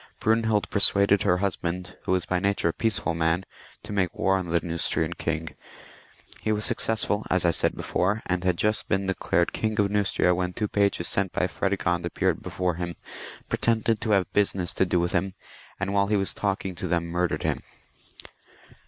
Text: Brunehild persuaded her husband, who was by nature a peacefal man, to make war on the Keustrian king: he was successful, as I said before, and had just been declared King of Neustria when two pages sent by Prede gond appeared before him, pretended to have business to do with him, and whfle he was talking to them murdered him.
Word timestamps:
Brunehild 0.19 0.67
persuaded 0.71 1.21
her 1.21 1.37
husband, 1.45 1.95
who 2.05 2.11
was 2.13 2.25
by 2.25 2.39
nature 2.39 2.69
a 2.69 2.73
peacefal 2.73 3.13
man, 3.15 3.45
to 3.83 3.93
make 3.93 4.15
war 4.15 4.35
on 4.35 4.49
the 4.49 4.59
Keustrian 4.59 5.13
king: 5.15 5.49
he 6.39 6.51
was 6.51 6.65
successful, 6.65 7.23
as 7.29 7.45
I 7.45 7.51
said 7.51 7.75
before, 7.75 8.23
and 8.25 8.43
had 8.43 8.57
just 8.57 8.89
been 8.89 9.05
declared 9.05 9.53
King 9.53 9.79
of 9.79 9.91
Neustria 9.91 10.33
when 10.33 10.53
two 10.53 10.67
pages 10.67 11.07
sent 11.07 11.31
by 11.33 11.45
Prede 11.45 11.77
gond 11.77 12.03
appeared 12.03 12.41
before 12.41 12.73
him, 12.81 12.95
pretended 13.47 14.01
to 14.01 14.09
have 14.09 14.33
business 14.33 14.73
to 14.73 14.87
do 14.87 14.99
with 14.99 15.11
him, 15.11 15.35
and 15.79 15.91
whfle 15.91 16.09
he 16.09 16.17
was 16.17 16.33
talking 16.33 16.73
to 16.73 16.87
them 16.87 17.05
murdered 17.05 17.43
him. 17.43 17.61